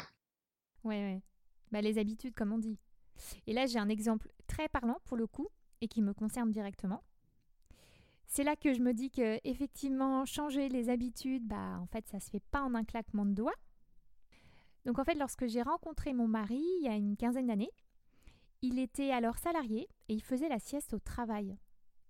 [0.84, 1.22] Oui, ouais.
[1.72, 2.78] Bah, les habitudes, comme on dit.
[3.46, 5.48] Et là, j'ai un exemple très parlant pour le coup
[5.80, 7.02] et qui me concerne directement
[8.30, 12.20] c'est là que je me dis que effectivement changer les habitudes, bah en fait ça
[12.20, 13.52] se fait pas en un claquement de doigts.
[14.86, 17.72] Donc en fait lorsque j'ai rencontré mon mari il y a une quinzaine d'années,
[18.62, 21.56] il était alors salarié et il faisait la sieste au travail.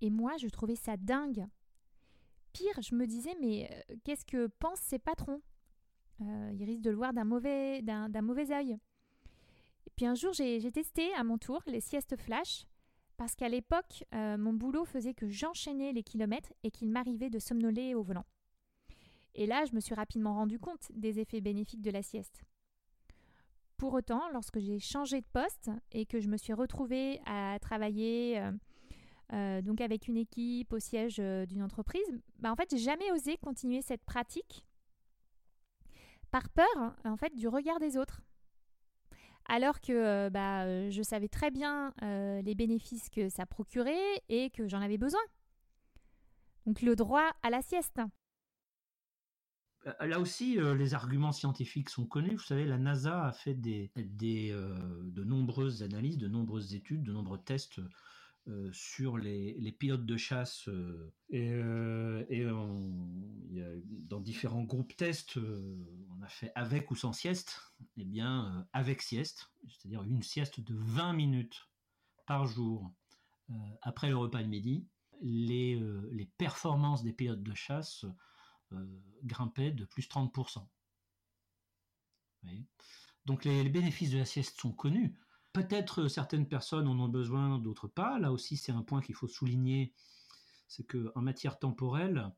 [0.00, 1.46] Et moi, je trouvais ça dingue.
[2.52, 5.40] Pire, je me disais, mais euh, qu'est-ce que pensent ces patrons?
[6.22, 8.72] Euh, Ils risquent de le voir d'un mauvais, d'un, mauvais œil.
[9.86, 12.66] Et puis un jour, j'ai, testé à mon tour les siestes flash,
[13.20, 17.38] parce qu'à l'époque, euh, mon boulot faisait que j'enchaînais les kilomètres et qu'il m'arrivait de
[17.38, 18.24] somnoler au volant.
[19.34, 22.42] Et là, je me suis rapidement rendu compte des effets bénéfiques de la sieste.
[23.76, 28.40] Pour autant, lorsque j'ai changé de poste et que je me suis retrouvée à travailler
[28.40, 28.52] euh,
[29.34, 33.36] euh, donc avec une équipe au siège d'une entreprise, bah en fait, j'ai jamais osé
[33.36, 34.64] continuer cette pratique
[36.30, 38.22] par peur en fait du regard des autres.
[39.48, 44.80] Alors que bah, je savais très bien les bénéfices que ça procurait et que j'en
[44.80, 45.20] avais besoin.
[46.66, 48.00] Donc le droit à la sieste.
[49.86, 52.36] Euh, là aussi, euh, les arguments scientifiques sont connus.
[52.36, 57.12] Vous savez, la NASA a fait des, euh, de nombreuses analyses, de nombreuses études, de
[57.12, 57.80] nombreux tests
[58.72, 60.68] sur les, pilotes de chasse.
[61.30, 61.60] et,
[64.08, 67.60] dans différents groupes tests, on a fait avec ou sans sieste.
[67.96, 71.68] Eh bien, avec sieste, c'est-à-dire une sieste de 20 minutes
[72.26, 72.92] par jour
[73.82, 74.86] après le repas de midi,
[75.20, 75.80] les,
[76.12, 78.04] les performances des pilotes de chasse
[78.72, 78.86] euh,
[79.24, 80.64] grimpait de plus 30%.
[83.26, 85.18] Donc les, bénéfices de la sieste sont connus.
[85.52, 88.18] Peut-être certaines personnes en ont besoin, d'autres pas.
[88.18, 89.92] Là aussi, c'est un point qu'il faut souligner,
[90.68, 92.30] c'est que en matière temporelle,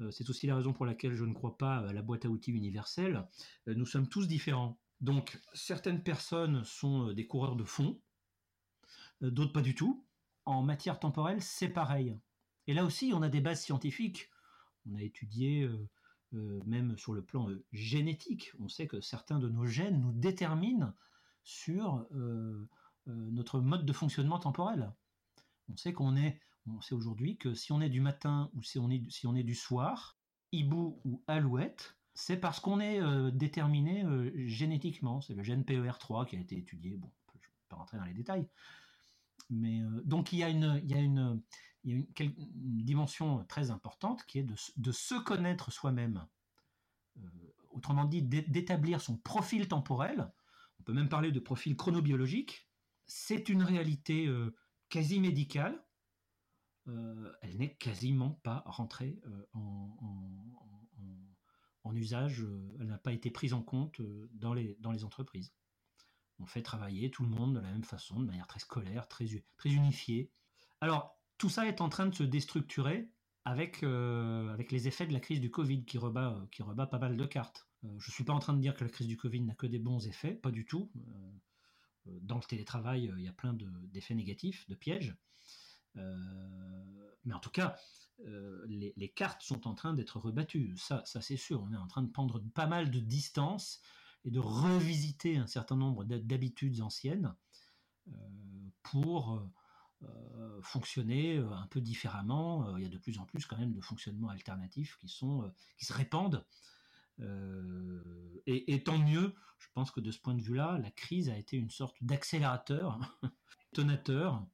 [0.00, 2.28] euh, c'est aussi la raison pour laquelle je ne crois pas à la boîte à
[2.28, 3.26] outils universelle.
[3.68, 4.78] Euh, nous sommes tous différents.
[5.00, 8.00] Donc certaines personnes sont des coureurs de fond,
[9.20, 10.04] d'autres pas du tout.
[10.46, 12.18] En matière temporelle, c'est pareil.
[12.66, 14.30] Et là aussi, on a des bases scientifiques
[14.90, 15.88] on a étudié euh,
[16.34, 18.52] euh, même sur le plan euh, génétique.
[18.58, 20.92] On sait que certains de nos gènes nous déterminent
[21.46, 22.06] sur
[23.06, 24.92] notre mode de fonctionnement temporel.
[25.68, 28.78] On sait qu'on est, on sait aujourd'hui que si on est du matin ou si
[28.78, 30.18] on est, si on est du soir,
[30.52, 33.00] hibou ou alouette, c'est parce qu'on est
[33.32, 34.04] déterminé
[34.48, 35.20] génétiquement.
[35.20, 36.96] C'est le gène PER3 qui a été étudié.
[36.96, 38.48] Bon, je ne vais pas rentrer dans les détails.
[39.48, 41.40] Mais donc il y a une, il y a une,
[41.86, 46.26] il y a une, dimension très importante qui est de, se connaître soi-même.
[47.18, 47.28] Euh,
[47.70, 50.32] autrement dit, d'établir son profil temporel.
[50.86, 52.70] On peut même parler de profil chronobiologique.
[53.06, 54.54] C'est une réalité euh,
[54.88, 55.84] quasi médicale.
[56.86, 59.20] Euh, elle n'est quasiment pas rentrée
[59.52, 59.96] en,
[61.82, 62.46] en, usage.
[62.78, 65.52] elle n'a pas été prise en compte dans les, entreprises.
[66.38, 69.26] On fait travailler tout le monde de la même façon, de manière très scolaire, très,
[69.64, 70.30] unifiée.
[70.80, 73.10] Alors, tout ça est en train de se déstructurer
[73.44, 77.16] avec, euh, les effets de la crise du Covid qui euh, qui rebat pas mal
[77.16, 77.65] de cartes.
[77.84, 79.54] Euh, je ne suis pas en train de dire que la crise du Covid n'a
[79.54, 80.90] que des bons effets, pas du tout.
[82.22, 83.54] dans le télétravail, il y a plein
[83.92, 85.16] d'effets négatifs, de pièges.
[85.94, 87.76] mais en tout cas,
[88.66, 90.76] les, cartes sont en train d'être rebattues.
[90.76, 91.62] Ça, ça c'est sûr.
[91.62, 93.80] On est en train de prendre pas mal de distance
[94.24, 97.34] et de revisiter un certain nombre d'habitudes anciennes
[98.82, 99.50] pour
[100.02, 102.68] euh, fonctionner euh, un peu différemment.
[102.68, 105.50] Euh, il y a de plus en plus quand même de fonctionnements alternatifs qui, sont,
[105.78, 106.44] qui se répandent.
[107.18, 111.56] Et, tant mieux, je pense que de ce point de vue-là, la crise a été
[111.56, 112.98] une sorte d'accélérateur,
[113.72, 114.46] tonateur.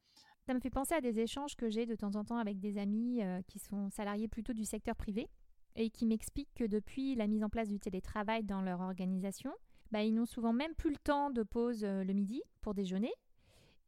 [0.46, 2.78] Ça me fait penser à des échanges que j'ai de temps en temps avec des
[2.78, 5.28] amis qui sont salariés plutôt du secteur privé
[5.76, 9.52] et qui m'expliquent que depuis la mise en place du télétravail dans leur organisation,
[9.90, 13.12] bah, ils n'ont souvent même plus le temps de pause le midi pour déjeuner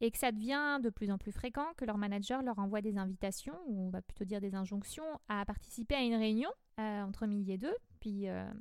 [0.00, 2.98] et que ça devient de plus en plus fréquent que leur manager leur envoie des
[2.98, 7.26] invitations, ou on va plutôt dire des injonctions, à participer à une réunion euh, entre
[7.26, 7.74] midi et deux.
[8.04, 8.52] Puis euh,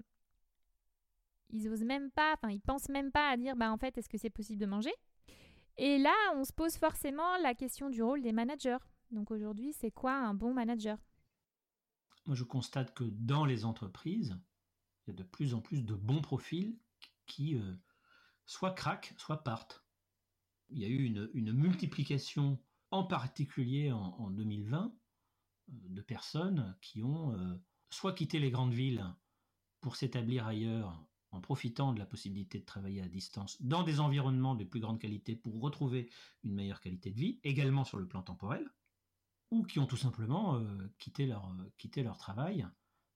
[1.49, 4.08] ils osent même pas, enfin ils pensent même pas à dire, bah en fait, est-ce
[4.08, 4.93] que c'est possible de manger?
[5.75, 8.77] Et là, on se pose forcément la question du rôle des managers.
[9.12, 10.97] Donc aujourd'hui, c'est quoi un bon manager?
[12.25, 14.39] Moi, je constate que dans les entreprises,
[15.06, 16.79] il y a de plus en plus de bons profils
[17.25, 17.73] qui euh,
[18.45, 19.84] soit craquent, soit partent.
[20.69, 24.91] Il y a eu une, multiplication, en particulier en, 2020, euh,
[25.67, 29.06] de personnes qui ont soit quitté les grandes villes
[29.84, 34.56] pour s'établir ailleurs en profitant de la possibilité de travailler à distance dans des environnements
[34.56, 36.10] de plus grande qualité pour retrouver
[36.43, 38.67] une meilleure qualité de vie, également sur le plan temporel,
[39.52, 42.65] ou qui ont tout simplement euh, quitté, leur, quitté leur travail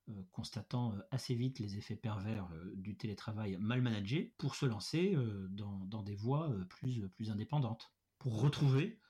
[0.10, 4.66] euh, constatant euh, assez vite les effets pervers euh, du télétravail mal managé, pour se
[4.66, 5.18] lancer
[5.50, 9.02] dans, des voies plus, plus indépendantes, pour retrouver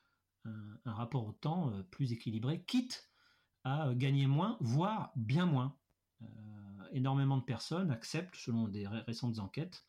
[0.46, 3.12] un, rapport au temps plus équilibré, quitte
[3.64, 5.78] à gagner moins, voire bien moins.
[6.92, 9.86] Énormément de personnes acceptent, selon des récentes enquêtes,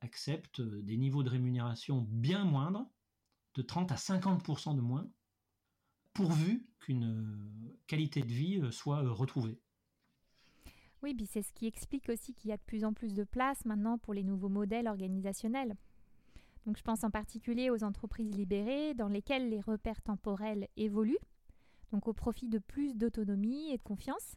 [0.00, 2.86] acceptent des niveaux de rémunération bien moindres,
[3.54, 5.06] de 30 à 50% de moins,
[6.12, 9.58] pourvu qu'une qualité de vie soit retrouvée.
[11.02, 13.24] Oui, puis c'est ce qui explique aussi qu'il y a de plus en plus de
[13.24, 15.76] place maintenant pour les nouveaux modèles organisationnels.
[16.64, 21.18] Donc je pense en particulier aux entreprises libérées dans lesquelles les repères temporels évoluent,
[21.92, 24.36] donc au profit de plus d'autonomie et de confiance,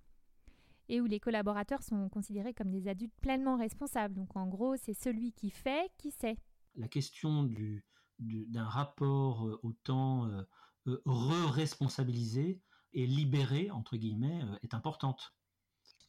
[0.90, 4.14] et où les collaborateurs sont considérés comme des adultes pleinement responsables.
[4.14, 6.38] Donc en gros, c'est celui qui fait qui sait.
[6.76, 7.86] La question du,
[8.20, 10.44] d'un rapport euh, au temps euh,
[10.88, 12.62] euh, re-responsabilisé
[12.94, 15.36] et libéré, entre guillemets, est importante.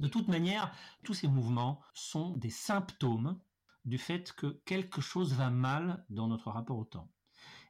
[0.00, 3.38] De toute manière, tous ces mouvements sont des symptômes
[3.84, 7.10] du fait que quelque chose va mal dans notre rapport au temps.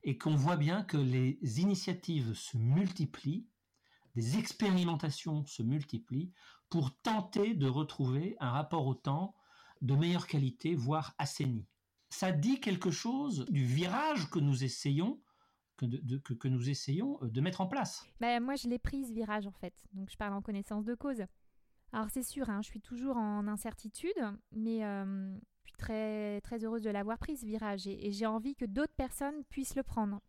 [0.05, 3.49] Et qu'on voit bien que les initiatives se multiplient,
[4.15, 6.33] des expérimentations se multiplient
[6.71, 9.35] pour tenter de retrouver un rapport au temps
[9.81, 11.67] de meilleure qualité, voire assaini.
[12.11, 15.21] Ça dit quelque chose du virage que nous essayons
[15.79, 18.05] que, que, nous essayons euh, de mettre en place.
[18.21, 20.95] Bah, moi, je l'ai pris ce virage en fait, donc je parle en connaissance de
[20.95, 21.23] cause.
[21.93, 24.21] Alors c'est sûr, hein, je suis toujours en incertitude,
[24.53, 28.55] mais euh, je suis très, très heureuse de l'avoir pris ce virage et, j'ai envie
[28.55, 30.21] que d'autres personnes puissent le prendre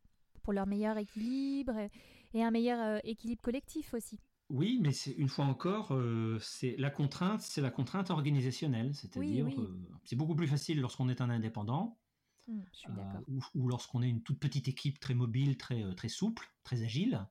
[0.44, 1.90] pour leur meilleur équilibre
[2.34, 4.20] et, un meilleur euh, équilibre collectif aussi.
[4.50, 9.48] Oui, mais c'est une fois encore, euh, c'est la contrainte, c'est la contrainte organisationnelle, c'est-à-dire
[9.48, 12.00] euh, c'est beaucoup plus facile lorsqu'on est un indépendant,
[12.48, 16.84] mmh, euh, ou, lorsqu'on est une toute petite équipe très mobile, très très souple, très
[16.84, 17.26] agile,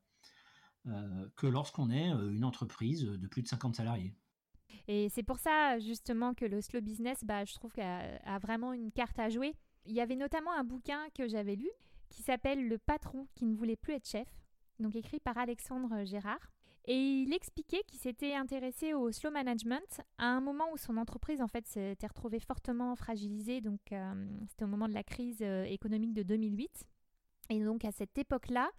[1.37, 4.15] que lorsqu'on est une entreprise de plus de 50 salariés.
[4.87, 8.73] Et c'est pour ça justement que le slow business, bah, je trouve qu'il a vraiment
[8.73, 9.55] une carte à jouer.
[9.85, 11.69] Il y avait notamment un bouquin que j'avais lu
[12.09, 14.29] qui s'appelle Le patron qui ne voulait plus être chef,
[14.81, 16.51] donc écrit par Alexandre Gérard.
[16.91, 21.43] Et il expliquait qu'il s'était intéressé au slow management à un moment où son entreprise
[21.43, 23.61] en fait s'était retrouvée fortement fragilisée.
[23.61, 24.15] Donc euh,
[24.49, 26.87] c'était au moment de la crise euh, économique de 2008.
[27.51, 28.71] Et donc à cette époque-là,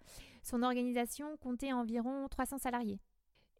[0.42, 2.98] son organisation comptait environ 300 salariés.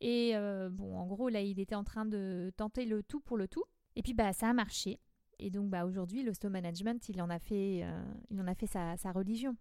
[0.01, 3.37] Et euh, bon, en gros, là, il était en train de tenter le tout pour
[3.37, 3.65] le tout.
[3.95, 4.99] Et puis, bah, ça a marché.
[5.39, 7.85] Et donc, bah, aujourd'hui, le slow management, il en a fait,
[8.31, 9.57] il en a fait sa, sa religion.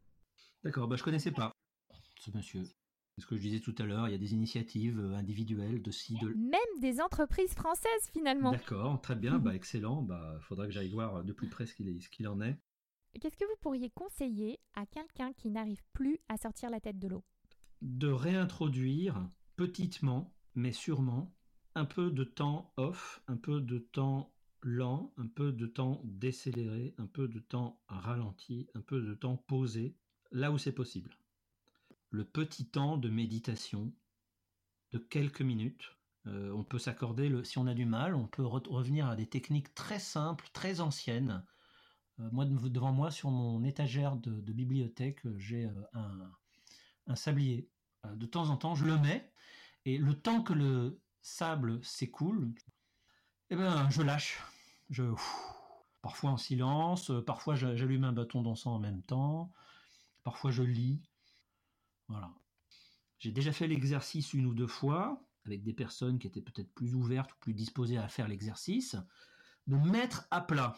[0.63, 1.51] D'accord, bah, je connaissais pas
[2.19, 2.63] ce monsieur
[3.19, 5.91] ce que je disais tout à l'heure, il y a des initiatives euh, individuelles de
[5.91, 6.29] ci, de...
[6.29, 8.51] Même des entreprises françaises finalement.
[8.51, 10.01] D'accord, très bien, bah, excellent.
[10.01, 12.57] Bah, faudra que j'aille voir de plus près ce qu'il en est.
[13.19, 17.07] Qu'est-ce que vous pourriez conseiller à quelqu'un qui n'arrive plus à sortir la tête de
[17.07, 17.23] l'eau?
[17.81, 21.33] De réintroduire petitement, mais sûrement,
[21.75, 26.93] un peu de temps off, un peu de temps lent, un peu de temps décéléré,
[26.97, 29.95] un peu de temps ralenti, un peu de temps posé,
[30.31, 31.18] là où c'est possible
[32.11, 33.93] le petit temps de méditation
[34.91, 35.95] de quelques minutes.
[36.27, 39.73] Euh, on peut s'accorder, si on a du mal, on peut revenir à des techniques
[39.73, 41.45] très simples, très anciennes.
[42.19, 46.29] Euh, moi, devant moi, sur mon étagère de, bibliothèque, j'ai euh,
[47.07, 47.69] un, sablier.
[48.13, 49.31] de temps en temps, je le mets,
[49.85, 52.53] et le temps que le sable s'écoule,
[53.49, 54.41] eh ben, je lâche.
[54.89, 55.03] Je,
[56.01, 59.51] parfois en silence, parfois j'allume un bâton d'encens en même temps,
[60.23, 61.01] parfois je lis.
[62.09, 62.33] Voilà.
[63.19, 66.95] J'ai déjà fait l'exercice une ou deux fois avec des personnes qui étaient peut-être plus
[66.95, 68.95] ouvertes ou plus disposées à faire l'exercice,
[69.67, 70.75] de mettre à plat.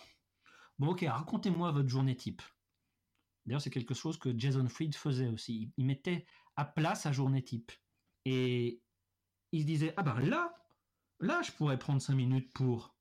[0.77, 2.41] Bon, ok, racontez-moi votre journée type.
[3.45, 5.73] D'ailleurs, c'est quelque chose que Jason Fried faisait aussi.
[5.77, 7.71] Il mettait à plat sa journée type.
[8.25, 8.81] Et
[9.51, 10.53] il se disait, ah ben là,
[11.19, 12.95] là, je pourrais prendre cinq minutes pour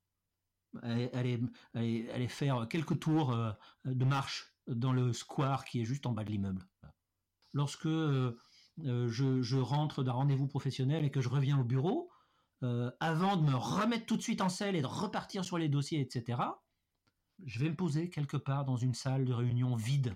[0.82, 1.40] aller,
[1.74, 3.52] aller faire quelques tours euh,
[3.84, 6.66] de marche dans le square qui est juste en bas de l'immeuble
[7.52, 8.38] lorsque euh,
[8.84, 12.10] euh, je, rentre d'un rendez-vous professionnel et que je reviens au bureau,
[12.62, 15.68] euh, avant de me remettre tout de suite en selle et de repartir sur les
[15.68, 16.42] dossiers, etc.,
[17.46, 20.14] je vais me poser quelque part dans une salle de réunion vide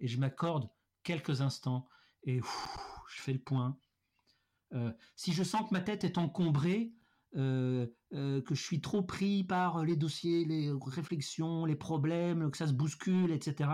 [0.00, 0.70] et je m'accorde
[1.02, 1.86] quelques instants
[2.24, 3.76] et je fais le point.
[5.14, 6.94] si je sens que ma tête est encombrée,
[7.34, 12.72] que je suis trop pris par les dossiers, les réflexions, les problèmes, que ça se
[12.72, 13.68] bouscule, etc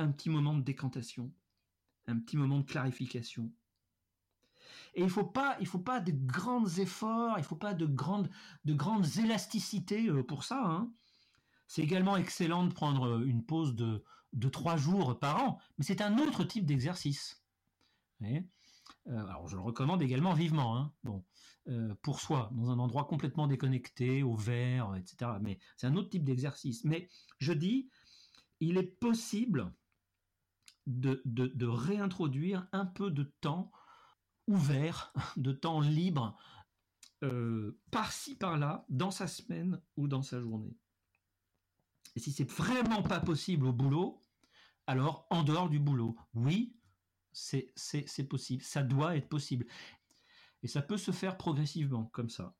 [0.00, 1.32] un petit moment de décantation,
[2.06, 3.52] un petit moment de clarification.
[4.94, 7.86] Et il ne faut pas, faut pas de grands efforts, il ne faut pas de
[7.86, 8.30] grandes,
[8.64, 10.62] de grandes élasticités euh, pour ça.
[10.64, 10.92] Hein.
[11.66, 15.84] C'est également excellent de prendre euh, une pause de, de trois jours par an, mais
[15.84, 17.42] c'est un autre type d'exercice.
[18.22, 18.40] Euh,
[19.06, 20.92] alors je le recommande également vivement, hein.
[21.04, 21.24] bon,
[22.02, 25.30] pour soi, dans un endroit complètement déconnecté, au vert, etc.
[25.40, 26.84] Mais c'est un autre type d'exercice.
[26.84, 27.88] Mais je dis,
[28.58, 29.72] il est possible
[30.90, 33.70] de, réintroduire un peu de temps
[34.46, 36.36] ouvert, de temps libre,
[37.22, 40.76] euh, par-ci, par-là, dans sa semaine ou dans sa journée.
[42.16, 44.22] Et si c'est vraiment pas possible au boulot,
[44.86, 46.76] Alors, en dehors du boulot, oui,
[47.32, 49.66] c'est possible, ça doit être possible.
[50.62, 52.56] Et ça peut se faire progressivement, comme ça.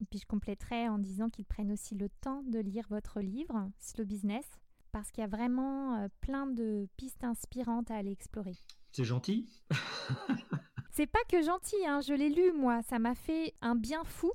[0.00, 3.70] Et puis je compléterai en disant qu'ils prennent aussi le temps de lire votre livre,
[3.78, 4.46] Slow Business,
[4.92, 8.56] parce qu'il y a vraiment euh, plein de pistes inspirantes à aller explorer.
[8.92, 9.48] C'est gentil
[10.90, 14.32] C'est pas que gentil, hein, je l'ai lu moi, ça m'a fait un bien fou.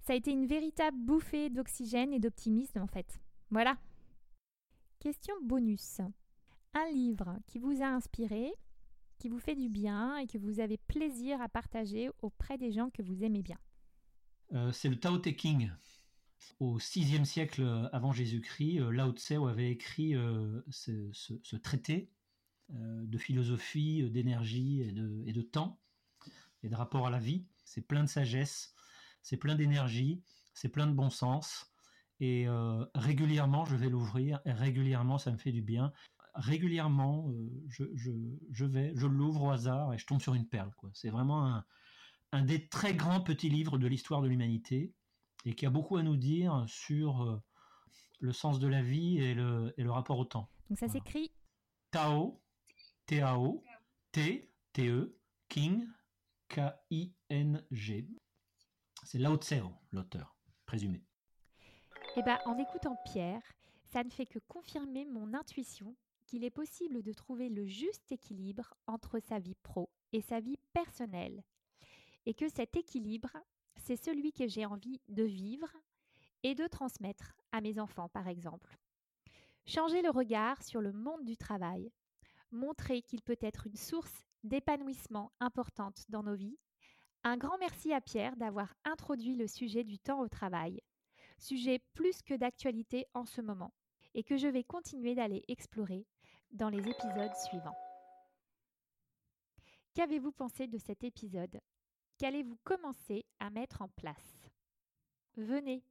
[0.00, 3.20] Ça a été une véritable bouffée d'oxygène et d'optimisme en fait.
[3.50, 3.76] Voilà.
[4.98, 6.00] Question bonus.
[6.74, 8.52] Un livre qui vous a inspiré,
[9.18, 12.90] qui vous fait du bien et que vous avez plaisir à partager auprès des gens
[12.90, 13.58] que vous aimez bien.
[14.52, 15.70] Euh, c'est le Tao Te King.
[16.60, 20.14] Au VIe siècle euh, avant Jésus-Christ, euh, Lao Tse avait écrit
[20.70, 22.10] ce, traité
[22.70, 25.80] de philosophie, d'énergie et de, temps
[26.62, 27.46] et de rapport à la vie.
[27.64, 28.74] C'est plein de sagesse,
[29.22, 30.22] c'est plein d'énergie,
[30.54, 31.72] c'est plein de bon sens.
[32.20, 32.46] Et
[32.94, 35.92] régulièrement, je vais l'ouvrir et régulièrement, ça me fait du bien.
[36.34, 37.30] Régulièrement,
[37.68, 40.70] je, vais, je l'ouvre au hasard et je tombe sur une perle.
[40.94, 41.62] C'est vraiment
[42.32, 44.94] un des très grands petits livres de l'histoire de l'humanité
[45.44, 47.42] et qui a beaucoup à nous dire sur euh,
[48.20, 50.48] le sens de la vie et le, et le rapport au temps.
[50.68, 51.32] Donc ça s'écrit
[51.90, 52.42] Tao,
[53.06, 53.62] T-A-O,
[54.12, 55.18] T, T-E,
[55.48, 55.86] King,
[56.48, 58.08] K-I-N-G.
[59.04, 60.36] C'est Lao Tseo, l'auteur,
[60.66, 61.04] présumé.
[62.16, 63.42] Eh bien, en écoutant Pierre,
[63.84, 65.94] ça ne fait que confirmer mon intuition
[66.26, 70.58] qu'il est possible de trouver le juste équilibre entre sa vie pro et sa vie
[70.72, 71.44] personnelle
[72.26, 73.36] et que cet équilibre,
[73.84, 75.68] c'est celui que j'ai envie de vivre
[76.42, 78.78] et de transmettre à mes enfants, par exemple.
[79.66, 81.92] Changer le regard sur le monde du travail,
[82.50, 86.58] montrer qu'il peut être une source d'épanouissement importante dans nos vies.
[87.24, 90.80] Un grand merci à Pierre d'avoir introduit le sujet du temps au travail,
[91.38, 93.74] sujet plus que d'actualité en ce moment,
[94.14, 96.06] et que je vais continuer d'aller explorer
[96.52, 97.76] dans les épisodes suivants.
[99.94, 101.60] Qu'avez-vous pensé de cet épisode?
[102.18, 104.48] Qu'allez-vous commencer à mettre en place?
[105.36, 105.84] Venez,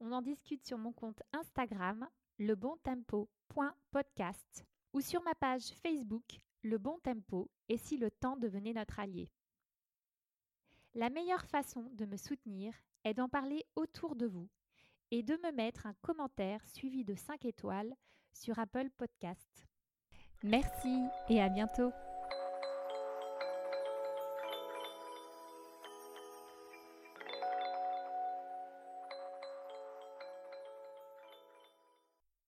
[0.00, 2.08] on en discute sur mon compte Instagram,
[2.38, 9.00] lebontempo.podcast ou sur ma page Facebook, Le Bon Tempo, et si le temps devenait notre
[9.00, 9.30] allié.
[10.94, 12.74] La meilleure façon de me soutenir
[13.04, 14.48] est d'en parler autour de vous
[15.10, 17.94] et de me mettre un commentaire suivi de 5 étoiles
[18.32, 19.66] sur Apple Podcast.
[20.42, 21.92] Merci et à bientôt